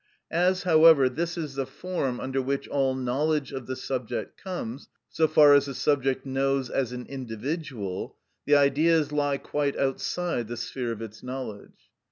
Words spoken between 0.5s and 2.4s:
however, this is the form